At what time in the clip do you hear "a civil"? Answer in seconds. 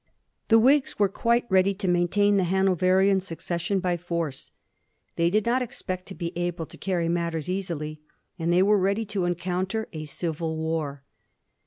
9.93-10.57